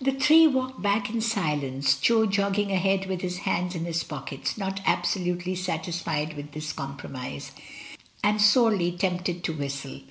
The 0.00 0.12
three 0.12 0.46
walked 0.46 0.82
back 0.82 1.10
in 1.10 1.20
silence, 1.20 1.98
Jo 1.98 2.26
jogging 2.26 2.70
ahead 2.70 3.06
with 3.06 3.22
his 3.22 3.38
hands 3.38 3.74
in 3.74 3.84
his 3.86 4.04
pockets, 4.04 4.56
not 4.56 4.80
absolutely 4.86 5.56
satisfied 5.56 6.36
with 6.36 6.52
this 6.52 6.72
compromise, 6.72 7.50
and 8.22 8.40
sorely 8.40 8.92
tempted 8.92 9.42
to 9.42 9.52
whistle. 9.52 10.02